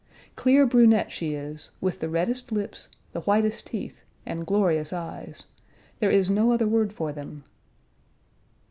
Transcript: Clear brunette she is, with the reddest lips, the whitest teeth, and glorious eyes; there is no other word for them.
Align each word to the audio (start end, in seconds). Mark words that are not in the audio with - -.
Clear 0.35 0.65
brunette 0.65 1.11
she 1.11 1.35
is, 1.35 1.69
with 1.79 1.99
the 1.99 2.09
reddest 2.09 2.51
lips, 2.51 2.87
the 3.13 3.21
whitest 3.21 3.67
teeth, 3.67 4.01
and 4.25 4.47
glorious 4.47 4.91
eyes; 4.91 5.43
there 5.99 6.09
is 6.09 6.27
no 6.27 6.51
other 6.51 6.67
word 6.67 6.91
for 6.91 7.11
them. 7.11 7.43